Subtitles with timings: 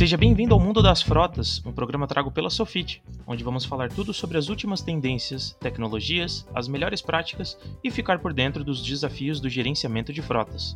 [0.00, 4.14] Seja bem-vindo ao Mundo das Frotas, um programa trago pela Sofit, onde vamos falar tudo
[4.14, 9.50] sobre as últimas tendências, tecnologias, as melhores práticas e ficar por dentro dos desafios do
[9.50, 10.74] gerenciamento de frotas.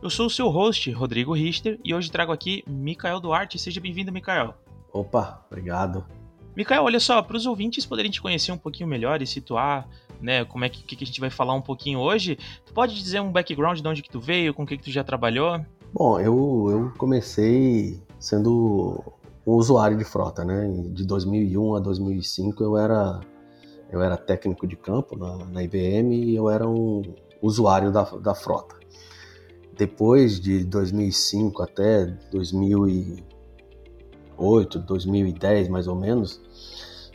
[0.00, 3.58] Eu sou o seu host, Rodrigo Richter, e hoje trago aqui Mikael Duarte.
[3.58, 4.54] Seja bem-vindo, Mikael.
[4.90, 6.06] Opa, obrigado.
[6.56, 9.86] Mikael, olha só, para os ouvintes poderem te conhecer um pouquinho melhor e situar,
[10.22, 13.20] né, como é que, que a gente vai falar um pouquinho hoje, tu pode dizer
[13.20, 15.60] um background de onde que tu veio, com o que, que tu já trabalhou?
[15.92, 19.02] Bom, eu, eu comecei sendo
[19.46, 20.68] um usuário de frota, né?
[20.92, 23.20] De 2001 a 2005 eu era
[23.90, 27.00] eu era técnico de campo na, na IBM e eu era um
[27.40, 28.76] usuário da, da frota.
[29.76, 36.38] Depois de 2005 até 2008, 2010 mais ou menos,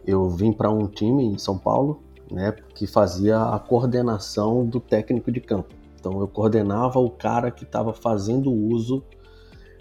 [0.06, 2.02] eu vim para um time em São Paulo,
[2.32, 5.76] né, que fazia a coordenação do técnico de campo.
[6.00, 9.04] Então eu coordenava o cara que estava fazendo uso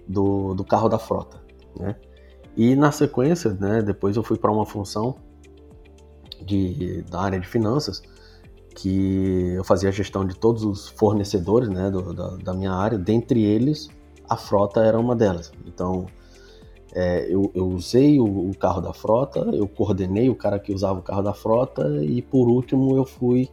[0.07, 1.41] do, do carro da frota,
[1.79, 1.97] né?
[2.57, 5.17] E na sequência, né, depois eu fui para uma função
[6.45, 8.03] de, da área de finanças,
[8.75, 12.99] que eu fazia a gestão de todos os fornecedores né, do, da, da, minha área,
[12.99, 13.89] dentre eles
[14.29, 15.53] a frota era uma delas.
[15.67, 16.07] Então
[16.95, 20.99] é, eu, eu, usei o, o, carro da frota, eu coordenei o cara que usava
[20.99, 23.49] o carro da frota e por último eu fui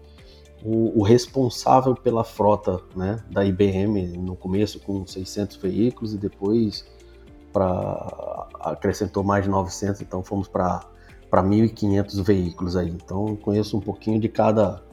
[0.64, 6.86] o, o, responsável pela frota né, da IBM no começo com 600 veículos e depois
[7.54, 10.82] para acrescentou mais de 900, então fomos para
[11.30, 12.90] para 1.500 veículos aí.
[12.90, 14.84] Então conheço um pouquinho de cada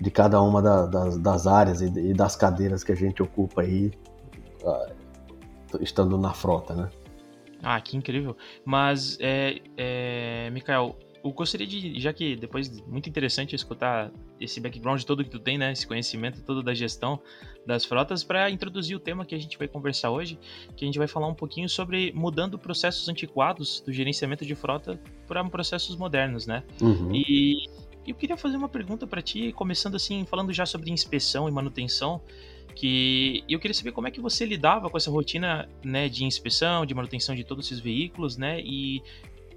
[0.00, 3.60] de cada uma da, das, das, áreas e, e, das cadeiras que a gente ocupa
[3.60, 3.92] aí
[4.62, 6.90] uh, estando na frota, né?
[7.62, 8.34] Ah, que incrível.
[8.64, 15.02] Mas, é, é, Mikael, eu gostaria de, já que depois muito interessante escutar esse background
[15.02, 17.20] todo que tu tem, né, esse conhecimento todo da gestão
[17.66, 20.38] das frotas, para introduzir o tema que a gente vai conversar hoje,
[20.76, 24.98] que a gente vai falar um pouquinho sobre mudando processos antiquados do gerenciamento de frota
[25.26, 26.62] para processos modernos, né?
[26.80, 27.14] Uhum.
[27.14, 27.68] E
[28.06, 32.20] eu queria fazer uma pergunta para ti, começando assim, falando já sobre inspeção e manutenção,
[32.74, 36.86] que eu queria saber como é que você lidava com essa rotina, né, de inspeção,
[36.86, 39.02] de manutenção de todos esses veículos, né, e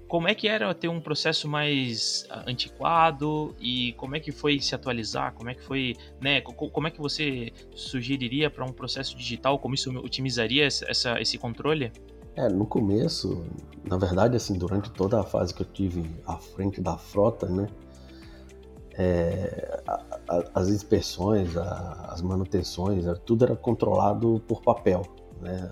[0.08, 4.60] como é que era ter um processo mais ah, antiquado e como é que foi
[4.60, 5.32] se atualizar?
[5.34, 6.40] Como é que foi, né?
[6.40, 9.58] Como é que você sugeriria para um processo digital?
[9.58, 11.92] Como isso otimizaria essa, esse controle?
[12.36, 13.44] É, no começo,
[13.84, 17.68] na verdade, assim, durante toda a fase que eu tive à frente da frota, né?
[18.96, 19.92] É, a,
[20.28, 25.02] a, as inspeções, a, as manutenções, tudo era controlado por papel,
[25.40, 25.70] né?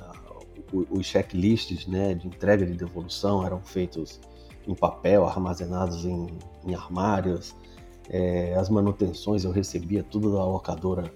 [0.91, 4.21] Os checklists, né, de entrega de devolução eram feitos
[4.67, 6.27] em papel, armazenados em,
[6.67, 7.55] em armários.
[8.09, 11.13] É, as manutenções eu recebia tudo da locadora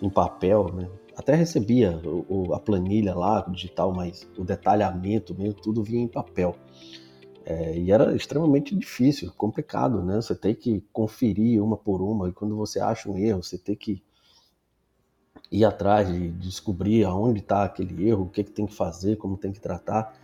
[0.00, 0.88] em papel, né?
[1.16, 6.54] Até recebia o, a planilha lá, digital, mas o detalhamento mesmo, tudo vinha em papel.
[7.44, 10.16] É, e era extremamente difícil, complicado, né?
[10.16, 13.74] Você tem que conferir uma por uma, e quando você acha um erro, você tem
[13.74, 14.00] que
[15.50, 19.36] ir atrás de descobrir aonde está aquele erro, o que, que tem que fazer, como
[19.36, 20.14] tem que tratar.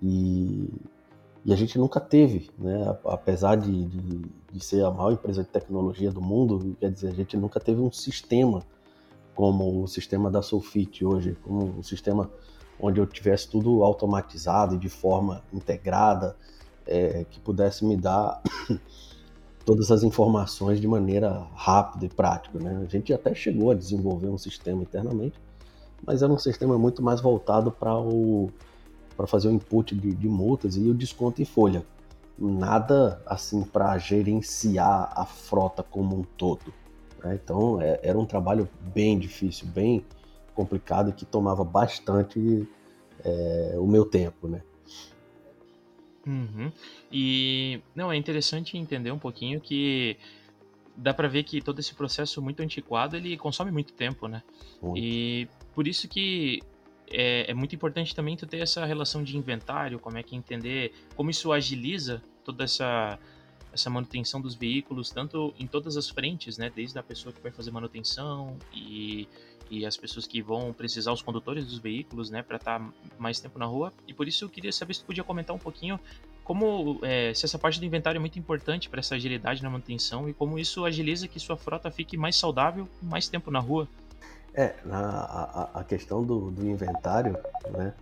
[0.00, 0.68] E,
[1.44, 2.96] e a gente nunca teve, né?
[3.04, 7.14] apesar de, de, de, ser a maior empresa de tecnologia do mundo, quer dizer, a
[7.14, 8.64] gente nunca teve um sistema
[9.34, 12.30] como o sistema da Sulfit hoje, como um sistema
[12.78, 16.36] onde eu tivesse tudo automatizado e de forma integrada,
[16.86, 18.42] é, que pudesse me dar
[19.64, 22.58] todas as informações de maneira rápida e prática.
[22.58, 22.82] Né?
[22.84, 25.38] A gente até chegou a desenvolver um sistema internamente,
[26.04, 28.50] mas era um sistema muito mais voltado para o
[29.14, 31.84] para fazer o input de, de, multas e o desconto em folha.
[32.38, 36.72] Nada assim para gerenciar a frota como um todo.
[37.22, 37.38] Né?
[37.42, 40.04] Então é, era um trabalho bem difícil, bem
[40.54, 42.66] complicado e que tomava bastante
[43.22, 44.62] é, o meu tempo, né?
[46.26, 46.70] Uhum.
[47.10, 50.16] E não é interessante entender um pouquinho que
[50.96, 54.42] dá para ver que todo esse processo muito antiquado ele consome muito tempo, né?
[54.80, 54.98] Muito.
[54.98, 56.60] E por isso que
[57.10, 60.92] é, é, muito importante também tu ter essa relação de inventário, como é que entender
[61.14, 63.18] como isso agiliza toda essa
[63.72, 66.70] essa manutenção dos veículos, tanto em todas as frentes, né?
[66.74, 69.26] Desde a pessoa que vai fazer manutenção e,
[69.70, 72.42] e as pessoas que vão precisar, os condutores dos veículos, né?
[72.42, 72.88] Para estar tá
[73.18, 73.92] mais tempo na rua.
[74.06, 75.98] E por isso eu queria saber se tu podia comentar um pouquinho
[76.44, 80.28] como é, se essa parte do inventário é muito importante para essa agilidade na manutenção
[80.28, 83.88] e como isso agiliza que sua frota fique mais saudável, mais tempo na rua.
[84.54, 87.38] É, a, a questão do, do, inventário,
[87.70, 87.94] né,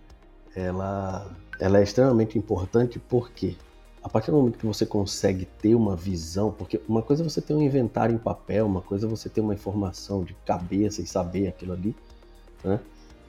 [0.55, 3.55] ela, ela é extremamente importante porque
[4.03, 7.41] a partir do momento que você consegue ter uma visão, porque uma coisa é você
[7.41, 11.05] ter um inventário em papel, uma coisa é você ter uma informação de cabeça e
[11.05, 11.95] saber aquilo ali,
[12.63, 12.79] né?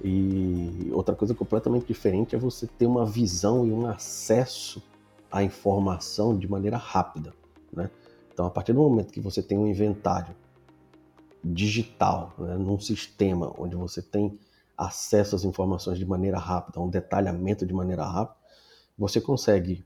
[0.02, 4.82] E outra coisa completamente diferente é você ter uma visão e um acesso
[5.30, 7.32] à informação de maneira rápida.
[7.72, 7.88] Né?
[8.32, 10.34] Então, a partir do momento que você tem um inventário
[11.44, 14.36] digital, né, num sistema onde você tem
[14.76, 18.36] acesso às informações de maneira rápida, um detalhamento de maneira rápida,
[18.98, 19.84] você consegue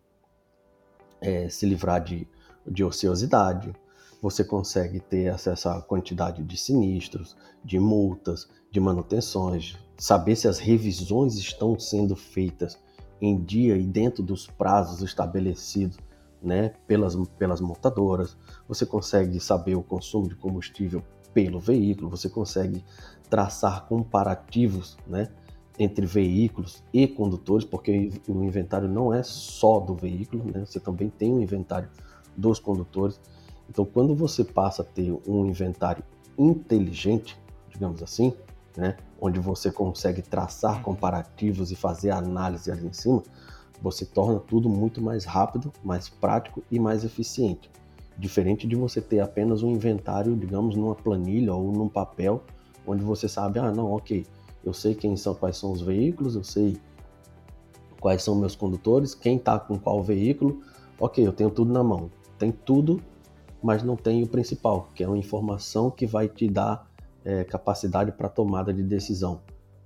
[1.21, 2.29] é, se livrar de,
[2.67, 3.75] de ociosidade,
[4.21, 10.59] você consegue ter acesso à quantidade de sinistros, de multas, de manutenções, saber se as
[10.59, 12.79] revisões estão sendo feitas
[13.21, 15.99] em dia e dentro dos prazos estabelecidos
[16.43, 18.37] né, pelas, pelas montadoras,
[18.69, 21.03] você consegue saber o consumo de combustível
[21.33, 22.85] pelo veículo, você consegue
[23.29, 25.29] traçar comparativos né,
[25.79, 31.09] entre veículos e condutores, porque o inventário não é só do veículo, né, você também
[31.09, 31.89] tem um inventário
[32.37, 33.21] dos condutores.
[33.69, 36.03] Então, quando você passa a ter um inventário
[36.39, 37.39] inteligente,
[37.71, 38.33] digamos assim,
[38.77, 43.23] né, onde você consegue traçar comparativos e fazer análise ali em cima,
[43.83, 47.71] você torna tudo muito mais rápido, mais prático e mais eficiente.
[48.19, 52.43] Diferente de você ter apenas um inventário, digamos, numa planilha ou num papel,
[52.87, 54.25] onde você sabe, ah, não, ok,
[54.67, 56.77] eu sei quem são, quais são os veículos, eu sei
[58.01, 60.61] quais são meus condutores, quem está com qual veículo,
[60.99, 62.11] ok, eu tenho tudo na mão.
[62.37, 63.01] Tem tudo,
[63.63, 66.91] mas não tem o principal, que é uma informação que vai te dar
[67.25, 69.41] é, capacidade para tomada de decisão,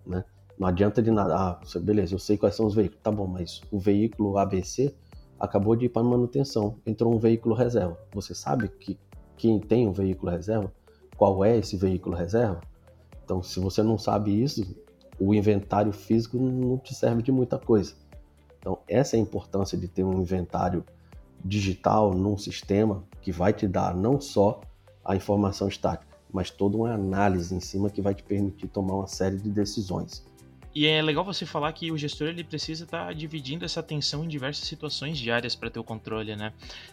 [0.06, 0.24] né?
[0.58, 3.62] Não adianta de nada, ah, beleza, eu sei quais são os veículos, tá bom, mas
[3.70, 4.94] o veículo ABC
[5.38, 7.98] acabou de ir para manutenção, entrou um veículo reserva.
[8.12, 8.98] Você sabe que
[9.38, 10.70] quem tem um veículo reserva,
[11.16, 12.60] qual é esse veículo reserva?
[13.30, 14.74] Então, se você não sabe isso,
[15.16, 17.94] o inventário físico não te serve de muita coisa.
[18.58, 20.84] Então, essa é a importância de ter um inventário
[21.44, 24.60] digital num sistema que vai te dar não só
[25.04, 29.06] a informação estática, mas toda uma análise em cima que vai te permitir tomar uma
[29.06, 30.26] série de decisões.
[30.72, 34.24] E é legal você falar que o gestor ele precisa estar tá dividindo essa atenção
[34.24, 36.52] em diversas situações diárias para ter o controle, né?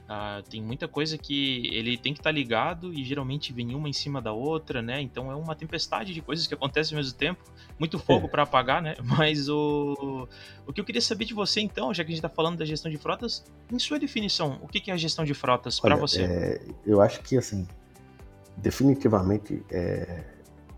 [0.10, 3.88] Ah, tem muita coisa que ele tem que estar tá ligado e geralmente vem uma
[3.88, 5.00] em cima da outra, né?
[5.00, 7.44] Então é uma tempestade de coisas que acontecem ao mesmo tempo,
[7.78, 8.30] muito fogo é.
[8.30, 8.96] para apagar, né?
[9.04, 10.28] Mas o,
[10.66, 12.66] o que eu queria saber de você então, já que a gente está falando da
[12.66, 16.24] gestão de frotas, em sua definição, o que é a gestão de frotas para você?
[16.24, 17.68] É, eu acho que assim,
[18.58, 20.24] definitivamente é,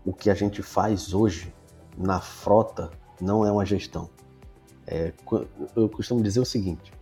[0.04, 1.50] o que a gente faz hoje
[2.00, 4.08] na frota não é uma gestão.
[4.86, 5.12] É,
[5.76, 6.92] eu costumo dizer o seguinte: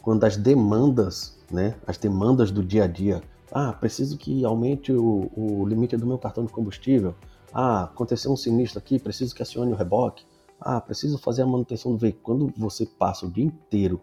[0.00, 5.30] quando as demandas, né, as demandas do dia a dia, ah, preciso que aumente o,
[5.36, 7.14] o limite do meu cartão de combustível,
[7.52, 10.24] ah, aconteceu um sinistro aqui, preciso que acione o reboque,
[10.60, 12.22] ah, preciso fazer a manutenção do veículo.
[12.22, 14.00] Quando você passa o dia inteiro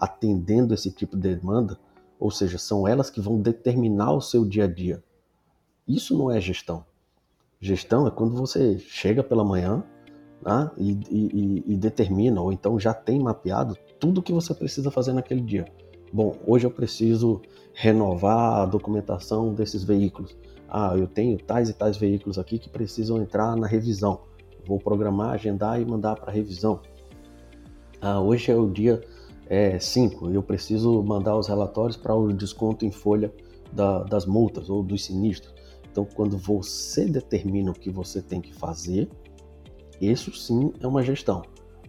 [0.00, 1.78] atendendo esse tipo de demanda,
[2.18, 5.02] ou seja, são elas que vão determinar o seu dia a dia.
[5.86, 6.84] Isso não é gestão.
[7.60, 9.82] Gestão é quando você chega pela manhã
[10.44, 14.92] né, e, e, e, determina, ou então já tem mapeado tudo o que você precisa
[14.92, 15.64] fazer naquele dia.
[16.12, 17.42] Bom, hoje eu preciso
[17.74, 20.36] renovar a documentação desses veículos.
[20.68, 24.20] Ah, eu tenho tais e tais veículos aqui que precisam entrar na revisão.
[24.64, 26.80] Vou programar, agendar e mandar para revisão.
[28.00, 29.00] Ah, hoje é o dia
[29.80, 33.32] 5, é, eu preciso mandar os relatórios para o desconto em folha
[33.72, 35.57] da, das multas ou dos sinistros.
[35.98, 39.08] Então, quando você determina o que você tem que fazer,
[40.00, 41.42] isso sim é uma gestão.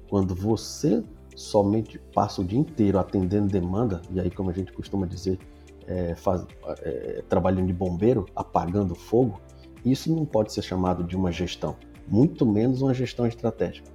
[0.09, 1.03] Quando você
[1.35, 5.37] somente passa o dia inteiro atendendo demanda, e aí, como a gente costuma dizer,
[5.85, 6.43] é, faz,
[6.81, 9.39] é, trabalhando de bombeiro, apagando fogo,
[9.85, 11.75] isso não pode ser chamado de uma gestão,
[12.07, 13.91] muito menos uma gestão estratégica.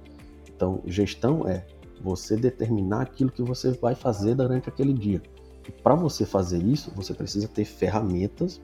[0.47, 1.65] Então, gestão é
[2.01, 5.21] você determinar aquilo que você vai fazer durante aquele dia.
[5.67, 8.61] E para você fazer isso, você precisa ter ferramentas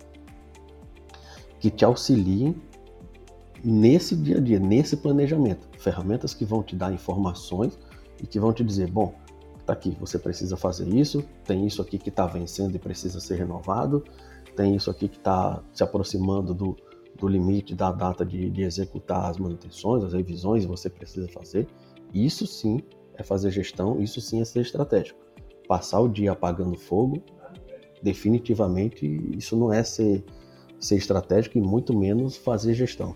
[1.61, 2.55] que te auxiliem
[3.63, 5.69] nesse dia a dia, nesse planejamento.
[5.77, 7.79] Ferramentas que vão te dar informações
[8.21, 9.13] e que vão te dizer: bom,
[9.65, 13.35] tá aqui, você precisa fazer isso, tem isso aqui que está vencendo e precisa ser
[13.37, 14.03] renovado,
[14.55, 16.75] tem isso aqui que está se aproximando do,
[17.17, 21.67] do limite da data de, de executar as manutenções, as revisões, você precisa fazer.
[22.11, 22.81] Isso sim
[23.13, 25.19] é fazer gestão, isso sim é ser estratégico.
[25.67, 27.21] Passar o dia apagando fogo,
[28.01, 29.05] definitivamente
[29.37, 30.25] isso não é ser
[30.81, 33.15] ser estratégico e muito menos fazer gestão.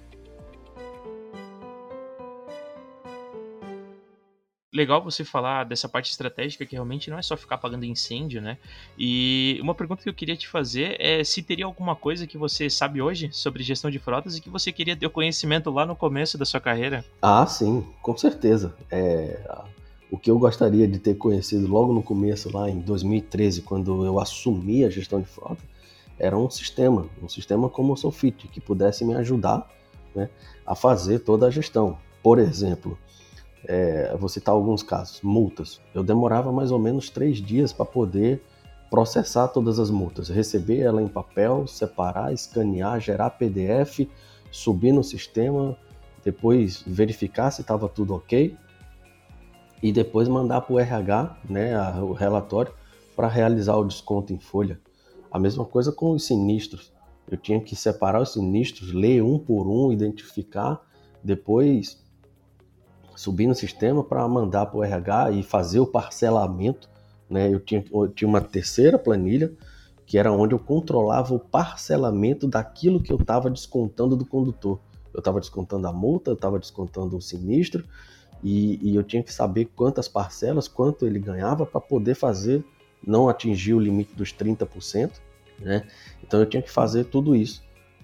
[4.75, 8.57] legal você falar dessa parte estratégica que realmente não é só ficar apagando incêndio, né?
[9.00, 12.69] E uma pergunta que eu queria te fazer é se teria alguma coisa que você
[12.69, 15.95] sabe hoje sobre gestão de frotas e que você queria ter o conhecimento lá no
[15.95, 17.05] começo da sua carreira?
[17.22, 18.75] Ah, sim, com certeza.
[18.91, 19.39] É,
[20.12, 24.19] o que eu gostaria de ter conhecido logo no começo, lá em 2013, quando eu
[24.19, 25.63] assumi a gestão de frota,
[26.17, 29.69] era um sistema, um sistema como o Sofit, que pudesse me ajudar
[30.13, 30.29] né,
[30.65, 31.98] a fazer toda a gestão.
[32.24, 32.98] por exemplo,
[33.67, 35.81] é, vou citar alguns casos, multas.
[35.93, 38.41] Eu demorava mais ou menos três dias para poder
[38.89, 44.07] processar todas as multas, receber ela em papel, separar, escanear, gerar PDF,
[44.51, 45.77] subir no sistema,
[46.24, 48.55] depois verificar se estava tudo ok
[49.81, 52.74] e depois mandar para o RH, né, o relatório,
[53.15, 54.79] para realizar o desconto em folha.
[55.35, 56.93] A mesma coisa com os sinistros.
[57.29, 60.79] Eu tinha que separar os sinistros, ler um por um, identificar,
[61.21, 62.01] depois
[63.17, 66.89] subir no sistema para mandar para o RH e fazer o parcelamento.
[67.29, 67.53] Né?
[67.53, 69.51] Eu, tinha, eu tinha uma terceira planilha,
[70.05, 74.79] que era onde eu controlava o parcelamento daquilo que eu estava descontando do condutor.
[75.13, 77.83] Eu estava descontando a multa, eu estava descontando o sinistro,
[78.41, 82.63] e, e, eu tinha que saber quantas parcelas, quanto ele ganhava para poder fazer,
[83.05, 85.25] não atingir o limite dos 30%.
[85.59, 85.85] Né?
[86.24, 87.63] Então eu tinha que fazer tudo isso.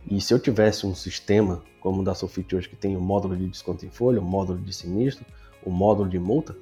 [0.10, 3.36] E se eu tivesse um sistema como o da Sofit hoje, que tem o módulo
[3.36, 5.26] de desconto em folha, o módulo de sinistro,
[5.66, 6.56] o módulo de multa,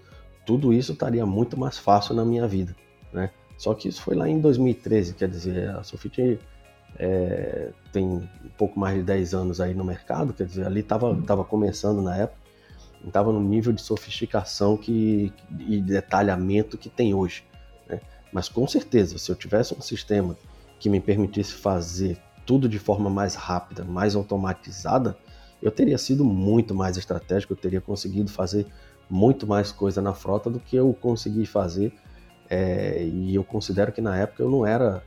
[0.45, 2.75] tudo isso estaria muito mais fácil na minha vida.
[3.11, 3.29] Né?
[3.57, 6.39] Só que isso foi lá em 2013, quer dizer, a Sofit
[6.97, 8.27] é, tem um
[8.57, 12.15] pouco mais de 10 anos aí no mercado, quer dizer, ali estava tava começando na
[12.15, 12.39] época,
[13.05, 17.43] estava no nível de sofisticação que, e detalhamento que tem hoje.
[17.87, 17.99] Né?
[18.31, 20.37] Mas com certeza, se eu tivesse um sistema
[20.79, 25.17] que me permitisse fazer tudo de forma mais rápida, mais automatizada,
[25.61, 28.65] eu teria sido muito mais estratégico, eu teria conseguido fazer
[29.09, 31.93] muito mais coisa na frota do que eu consegui fazer.
[32.49, 35.03] É, e eu considero que na época eu não era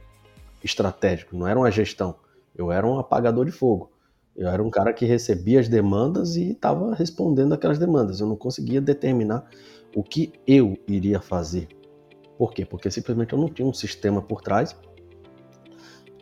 [0.63, 2.15] estratégico, não era uma gestão,
[2.55, 3.91] eu era um apagador de fogo.
[4.37, 8.21] Eu era um cara que recebia as demandas e estava respondendo aquelas demandas.
[8.21, 9.47] Eu não conseguia determinar
[9.95, 11.69] o que eu iria fazer.
[12.39, 12.65] Por quê?
[12.65, 14.75] Porque simplesmente eu não tinha um sistema por trás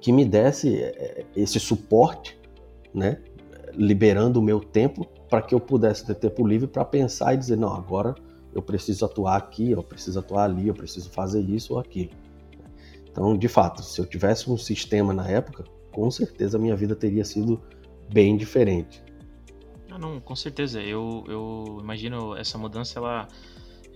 [0.00, 2.38] que me desse é, esse suporte,
[2.92, 3.18] né,
[3.74, 7.56] liberando o meu tempo para que eu pudesse ter tempo livre para pensar e dizer,
[7.56, 8.14] não, agora
[8.52, 12.10] eu preciso atuar aqui, eu preciso atuar ali, eu preciso fazer isso ou aquilo.
[13.08, 16.96] Então, de fato, se eu tivesse um sistema na época, com certeza a minha vida
[16.96, 17.60] teria sido
[18.12, 19.02] bem diferente.
[19.90, 20.80] Ah, não, com certeza.
[20.80, 23.28] Eu, eu imagino essa mudança, ela,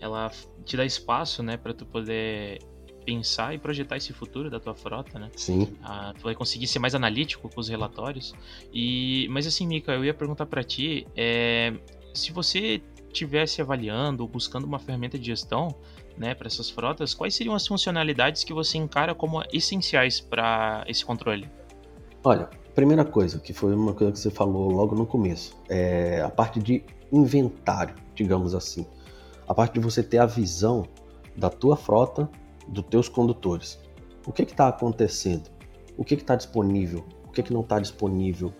[0.00, 0.30] ela
[0.64, 2.58] te dá espaço, né, para tu poder
[3.04, 5.30] pensar e projetar esse futuro da tua frota, né?
[5.36, 5.68] Sim.
[5.82, 8.34] Ah, tu vai conseguir ser mais analítico com os relatórios.
[8.72, 11.72] E, mas assim, Mika, eu ia perguntar para ti, é,
[12.12, 12.82] se você
[13.12, 15.74] tivesse avaliando ou buscando uma ferramenta de gestão,
[16.16, 21.04] né, para essas frotas, quais seriam as funcionalidades que você encara como essenciais para esse
[21.04, 21.48] controle?
[22.22, 26.30] Olha, primeira coisa, que foi uma coisa que você falou logo no começo, é a
[26.30, 28.86] parte de inventário, digamos assim.
[29.46, 30.86] A parte de você ter a visão
[31.36, 32.28] da tua frota
[32.68, 33.78] dos teus condutores.
[34.26, 35.50] O que está acontecendo?
[35.96, 37.04] O que está disponível?
[37.26, 38.52] O que, que não está disponível?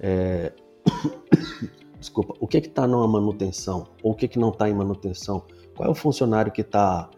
[0.00, 0.52] É...
[1.98, 3.86] Desculpa, o que está numa manutenção?
[4.02, 5.44] Ou o que, que não está em manutenção?
[5.76, 7.08] Qual é o funcionário que está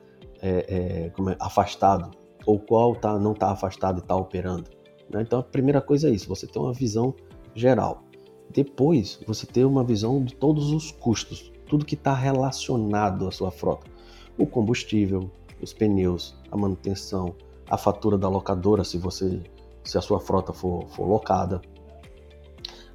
[0.43, 2.11] é, é, é, afastado?
[2.45, 4.71] Ou qual tá, não está afastado e está operando?
[5.11, 5.23] Né?
[5.23, 7.15] Então a primeira coisa é isso, você ter uma visão
[7.55, 8.05] geral.
[8.51, 13.51] Depois, você ter uma visão de todos os custos, tudo que está relacionado à sua
[13.51, 13.91] frota.
[14.37, 15.31] O combustível,
[15.65, 17.35] os pneus, a manutenção,
[17.69, 19.43] a fatura da locadora se você
[19.83, 21.61] se a sua frota for, for locada,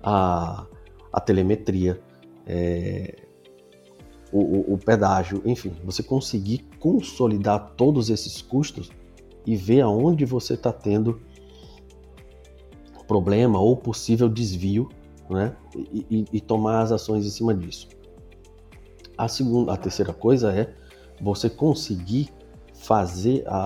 [0.01, 0.65] a,
[1.13, 2.01] a telemetria,
[2.47, 3.15] é,
[4.31, 8.89] o, o, o pedágio, enfim, você conseguir consolidar todos esses custos
[9.45, 11.21] e ver aonde você está tendo
[13.07, 14.89] problema ou possível desvio,
[15.29, 15.55] né?
[15.75, 17.87] E, e, e, tomar as ações em cima disso.
[19.17, 20.73] A segunda, a terceira coisa é
[21.21, 22.29] você conseguir
[22.79, 23.57] fazer a,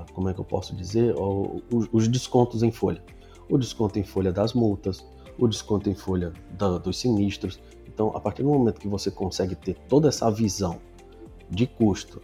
[0.00, 3.02] a, como é que eu posso dizer, o, os, os, descontos em folha.
[3.48, 5.06] O desconto em folha das multas,
[5.38, 7.60] o desconto em folha da, dos sinistros.
[7.86, 10.80] Então, a partir do momento que você consegue ter toda essa visão
[11.48, 12.20] de custo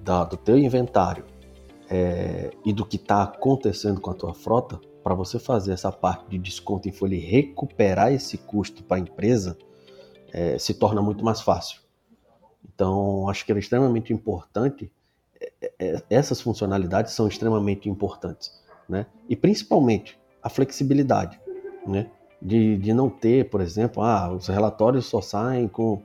[0.00, 1.24] da, do teu inventário
[1.90, 6.28] é, e do que está acontecendo com a tua frota, para você fazer essa parte
[6.28, 9.58] de desconto em folha e recuperar esse custo para a empresa,
[10.32, 11.80] é, se torna muito mais fácil.
[12.64, 14.92] Então, acho que era extremamente importante
[16.08, 18.52] essas funcionalidades são extremamente importantes,
[18.88, 19.06] né?
[19.28, 21.40] E principalmente a flexibilidade,
[21.86, 22.10] né?
[22.40, 26.00] De, de não ter, por exemplo, ah, os relatórios só saem com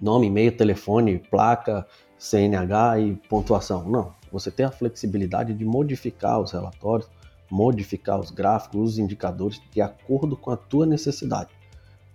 [0.00, 1.86] nome, e-mail, telefone, placa,
[2.18, 3.88] CNH e pontuação.
[3.88, 7.08] Não, você tem a flexibilidade de modificar os relatórios,
[7.48, 11.50] modificar os gráficos, os indicadores de acordo com a tua necessidade.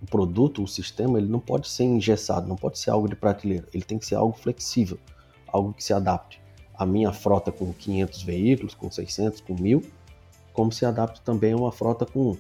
[0.01, 3.65] O produto, o sistema, ele não pode ser engessado, não pode ser algo de prateleira,
[3.73, 4.99] ele tem que ser algo flexível
[5.57, 6.41] algo que se adapte
[6.77, 9.83] à minha frota com 500 veículos, com 600, com 1000,
[10.53, 12.37] como se adapte também a uma frota com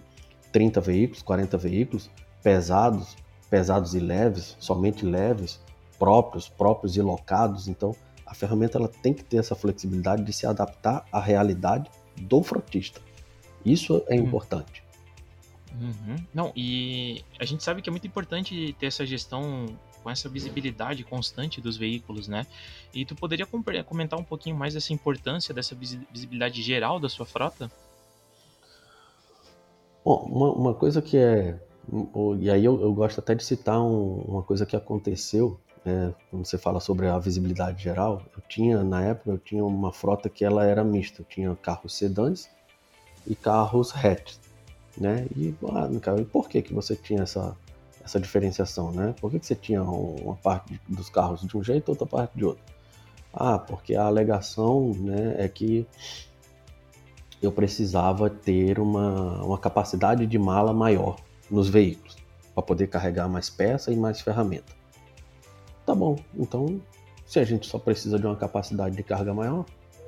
[0.51, 2.09] 30 veículos, 40 veículos,
[2.41, 3.15] pesados,
[3.49, 5.59] pesados e leves, somente leves,
[5.97, 7.67] próprios, próprios e locados.
[7.67, 7.95] Então,
[8.25, 13.01] a ferramenta ela tem que ter essa flexibilidade de se adaptar à realidade do frotista.
[13.65, 14.25] Isso é uhum.
[14.25, 14.83] importante.
[15.79, 16.15] Uhum.
[16.33, 19.65] Não, e a gente sabe que é muito importante ter essa gestão
[20.07, 22.47] com essa visibilidade constante dos veículos, né?
[22.93, 23.45] E tu poderia
[23.83, 27.69] comentar um pouquinho mais dessa importância dessa visibilidade geral da sua frota?
[30.05, 31.59] Bom, uma, uma coisa que é.
[32.39, 36.45] E aí eu, eu gosto até de citar um, uma coisa que aconteceu, né, quando
[36.45, 38.23] você fala sobre a visibilidade geral.
[38.33, 41.21] Eu tinha, na época, eu tinha uma frota que ela era mista.
[41.21, 42.49] Eu tinha carros sedãs
[43.25, 44.37] e carros hatch,
[44.97, 45.27] né?
[45.35, 47.57] E, ah, e por que, que você tinha essa,
[48.07, 49.13] essa diferenciação, né?
[49.19, 52.37] Por que, que você tinha uma parte dos carros de um jeito e outra parte
[52.37, 52.63] de outro?
[53.33, 55.85] Ah, porque a alegação né, é que
[57.41, 61.17] eu precisava ter uma, uma capacidade de mala maior
[61.51, 62.15] nos veículos
[62.55, 64.73] para poder carregar mais peça e mais ferramenta.
[65.85, 66.81] Tá bom, então
[67.25, 69.65] se a gente só precisa de uma capacidade de carga maior,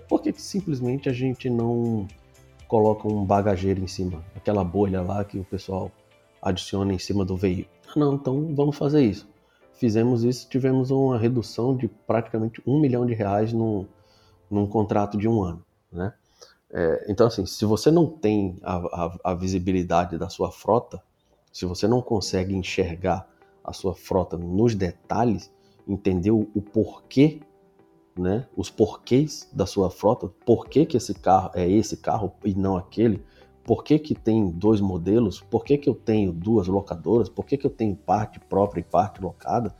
[0.08, 2.08] por que, que simplesmente a gente não
[2.68, 5.92] coloca um bagageiro em cima, aquela bolha lá que o pessoal
[6.42, 7.79] adiciona em cima do veículo?
[7.96, 9.28] Não, então vamos fazer isso.
[9.74, 13.88] Fizemos isso, tivemos uma redução de praticamente um milhão de reais num
[14.68, 16.14] contrato de um ano, né?
[16.72, 21.02] É, então, assim, se você não tem a, a, a, visibilidade da sua frota,
[21.52, 23.28] se você não consegue enxergar
[23.64, 25.52] a sua frota nos detalhes,
[25.88, 27.42] entender o, o porquê,
[28.16, 32.54] né, os porquês da sua frota, por que, que esse carro é esse carro e
[32.54, 33.24] não aquele,
[33.64, 37.58] por que, que tem dois modelos, por que, que eu tenho duas locadoras, por que,
[37.58, 39.76] que eu tenho parte própria e parte locada,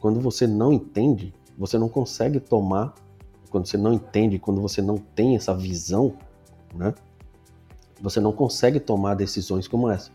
[0.00, 2.94] quando você não entende, você não consegue tomar
[3.54, 6.14] quando você não entende, quando você não tem essa visão,
[6.74, 6.92] né?
[8.02, 10.10] Você não consegue tomar decisões como essa.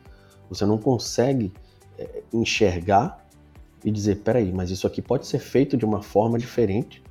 [0.49, 1.53] Você não consegue
[1.97, 3.25] é, enxergar
[3.81, 7.01] e dizer, peraí, mas isso aqui pode ser feito de uma forma diferente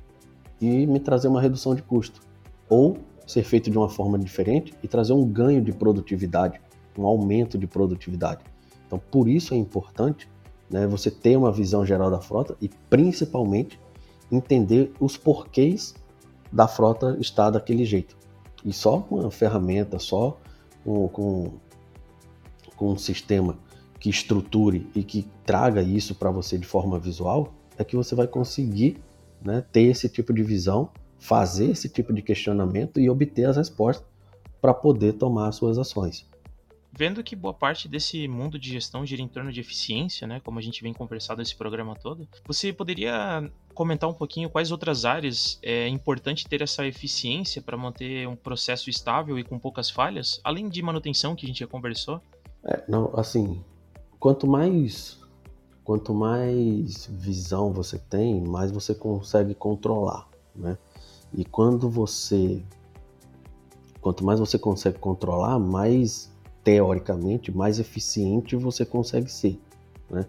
[0.61, 2.21] e me trazer uma redução de custo.
[2.69, 6.59] Ou ser feito de uma forma diferente e trazer um ganho de produtividade,
[6.97, 8.43] um aumento de produtividade.
[8.87, 10.27] Então, por isso é importante
[10.67, 13.79] né, você ter uma visão geral da frota e, principalmente,
[14.31, 15.93] entender os porquês
[16.51, 18.17] da frota estar daquele jeito.
[18.65, 20.35] E só com uma ferramenta, só
[20.83, 21.51] com, com,
[22.75, 23.59] com um sistema
[23.99, 28.25] que estruture e que traga isso para você de forma visual, é que você vai
[28.25, 28.97] conseguir
[29.39, 30.89] né, ter esse tipo de visão,
[31.19, 34.07] fazer esse tipo de questionamento e obter as respostas
[34.61, 36.27] para poder tomar as suas ações
[36.91, 40.59] vendo que boa parte desse mundo de gestão gira em torno de eficiência, né, como
[40.59, 45.59] a gente vem conversando nesse programa todo, você poderia comentar um pouquinho quais outras áreas
[45.61, 50.67] é importante ter essa eficiência para manter um processo estável e com poucas falhas, além
[50.67, 52.21] de manutenção que a gente já conversou?
[52.65, 53.63] É, não, assim,
[54.19, 55.17] quanto mais
[55.85, 60.77] quanto mais visão você tem, mais você consegue controlar, né?
[61.33, 62.63] E quando você
[64.01, 66.31] quanto mais você consegue controlar, mais
[66.63, 69.59] teoricamente, mais eficiente você consegue ser,
[70.09, 70.25] né?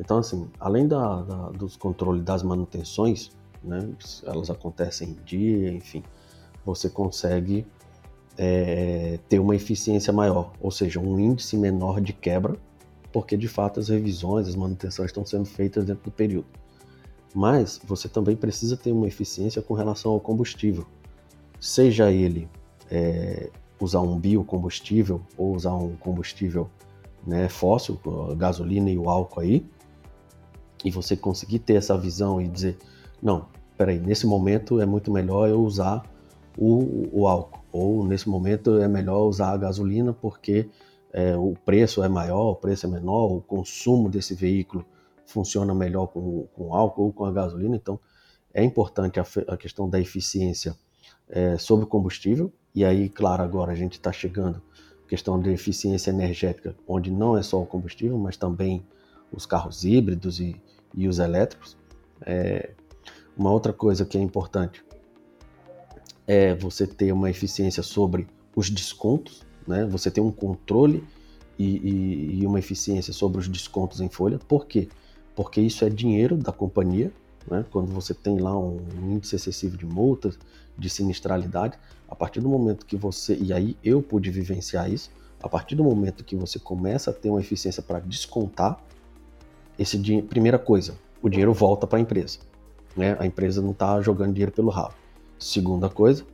[0.00, 3.30] Então, assim, além da, da, dos controles das manutenções,
[3.62, 3.88] né,
[4.24, 6.04] elas acontecem em dia, enfim,
[6.64, 7.66] você consegue
[8.36, 12.56] é, ter uma eficiência maior, ou seja, um índice menor de quebra,
[13.12, 16.46] porque de fato as revisões, as manutenções estão sendo feitas dentro do período.
[17.34, 20.86] Mas você também precisa ter uma eficiência com relação ao combustível,
[21.60, 22.48] seja ele
[22.90, 26.68] é, usar um biocombustível ou usar um combustível
[27.26, 27.98] né, fóssil,
[28.36, 29.66] gasolina e o álcool aí,
[30.84, 32.78] e você conseguir ter essa visão e dizer,
[33.22, 36.02] não, peraí, nesse momento é muito melhor eu usar
[36.56, 40.68] o, o álcool, ou nesse momento é melhor usar a gasolina porque
[41.12, 44.84] é, o preço é maior, o preço é menor, o consumo desse veículo
[45.28, 48.00] funciona melhor com, com álcool ou com a gasolina, então
[48.52, 50.74] é importante a, a questão da eficiência
[51.28, 54.62] é, sobre o combustível, e aí, claro, agora a gente está chegando
[55.06, 58.84] questão de eficiência energética, onde não é só o combustível, mas também
[59.32, 60.54] os carros híbridos e,
[60.94, 61.76] e os elétricos.
[62.22, 62.70] É,
[63.36, 64.84] uma outra coisa que é importante
[66.26, 69.86] é você ter uma eficiência sobre os descontos, né?
[69.86, 71.02] você ter um controle
[71.58, 74.38] e, e, e uma eficiência sobre os descontos em folha.
[74.38, 74.88] Por quê?
[74.88, 75.07] Porque
[75.60, 77.12] isso é dinheiro da companhia,
[77.50, 77.64] né?
[77.70, 80.38] quando você tem lá um índice excessivo de multas,
[80.76, 85.10] de sinistralidade, a partir do momento que você, e aí eu pude vivenciar isso,
[85.42, 88.82] a partir do momento que você começa a ter uma eficiência para descontar,
[89.78, 92.38] esse dinheiro, primeira coisa, o dinheiro volta para a empresa.
[92.96, 93.16] Né?
[93.20, 94.94] A empresa não está jogando dinheiro pelo rabo.
[95.38, 96.24] Segunda coisa,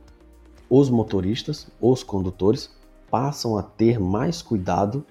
[0.69, 2.71] os motoristas, os condutores,
[3.09, 5.05] passam a ter mais cuidado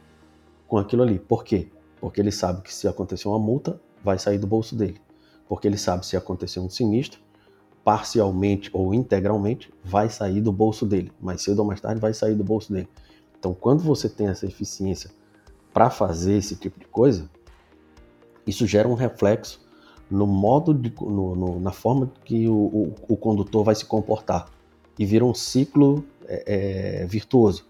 [0.66, 1.18] com aquilo ali.
[1.18, 1.68] Por quê?
[2.04, 5.00] Porque ele sabe que se acontecer uma multa, vai sair do bolso dele.
[5.48, 7.18] Porque ele sabe se acontecer um sinistro,
[7.82, 11.10] parcialmente ou integralmente, vai sair do bolso dele.
[11.18, 12.90] Mais cedo ou mais tarde vai sair do bolso dele.
[13.38, 15.10] Então, quando você tem essa eficiência
[15.72, 17.26] para fazer esse tipo de coisa,
[18.46, 19.66] isso gera um reflexo
[20.10, 24.50] no modo de, no, no, na forma que o, o, o, condutor vai se comportar
[24.98, 27.66] e vira um ciclo é, é, virtuoso.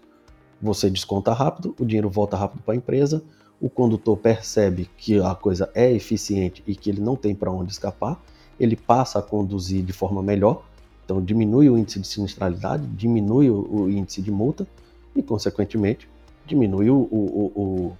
[0.61, 3.23] Você desconta rápido, o dinheiro volta rápido para a empresa,
[3.59, 7.71] o condutor percebe que a coisa é eficiente e que ele não tem para onde
[7.71, 8.21] escapar,
[8.59, 10.63] ele passa a conduzir de forma melhor,
[11.03, 14.67] então diminui o índice de sinistralidade, diminui o, o índice de multa
[15.15, 16.09] e, consequentemente,
[16.45, 17.93] diminui o, o,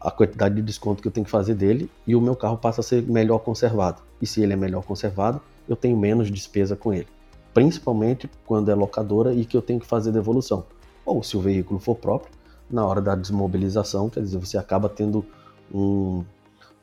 [0.00, 2.80] a quantidade de desconto que eu tenho que fazer dele e o meu carro passa
[2.80, 4.02] a ser melhor conservado.
[4.20, 7.06] E se ele é melhor conservado, eu tenho menos despesa com ele.
[7.52, 10.64] Principalmente quando é locadora e que eu tenho que fazer devolução.
[11.04, 12.32] Ou se o veículo for próprio,
[12.70, 15.24] na hora da desmobilização, quer dizer, você acaba tendo
[15.72, 16.24] um,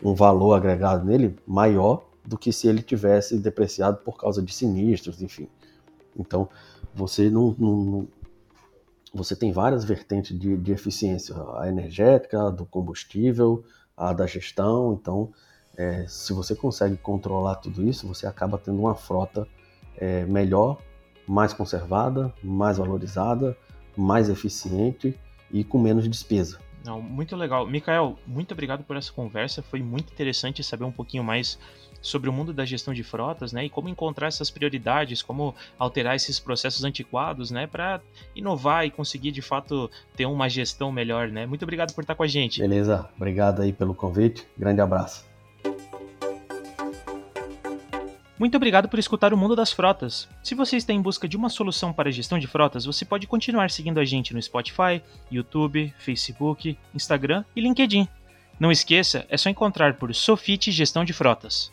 [0.04, 5.22] um valor agregado nele maior do que se ele tivesse depreciado por causa de sinistros,
[5.22, 5.48] enfim.
[6.18, 6.50] Então,
[6.94, 8.08] você não, não,
[9.14, 13.64] você tem várias vertentes de, de eficiência, a energética, a do combustível,
[13.96, 14.94] a da gestão.
[14.94, 15.32] Então,
[15.78, 19.48] é, se você consegue controlar tudo isso, você acaba tendo uma frota
[19.96, 20.82] é, melhor,
[21.26, 23.56] mais conservada, mais valorizada,
[23.96, 25.18] mais eficiente
[25.52, 26.60] e com menos despesa.
[26.86, 27.68] Não, muito legal.
[27.68, 29.62] Mikael, muito obrigado por essa conversa.
[29.62, 31.60] Foi muito interessante saber um pouquinho mais
[32.02, 33.66] sobre o mundo da gestão de frotas, né?
[33.66, 37.68] E como encontrar essas prioridades, como alterar esses processos antiquados, né?
[37.68, 38.02] Para
[38.36, 41.46] inovar e conseguir de fato ter uma gestão melhor, né?
[41.46, 42.62] Muito obrigado por estar com a gente.
[42.62, 44.48] Beleza, obrigado aí pelo convite.
[44.58, 45.26] Grande abraço.
[48.40, 50.30] Muito obrigado por escutar o Mundo das Frotas.
[50.44, 53.26] Se você está em busca de uma solução para a gestão de frotas, você pode
[53.26, 58.08] continuar seguindo a gente no Spotify, YouTube, Facebook, Instagram e LinkedIn.
[58.60, 61.72] Não esqueça, é só encontrar por Sofite Gestão de Frotas.